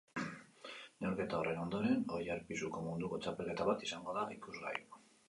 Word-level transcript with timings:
Neurketa 1.05 1.41
horren 1.41 1.59
ondoren, 1.65 2.01
oilar 2.19 2.41
pisuko 2.47 2.81
munduko 2.87 3.21
txapelketa 3.27 3.69
bat 3.71 3.87
izango 3.89 4.17
da 4.19 4.25
ikusgai. 4.39 4.73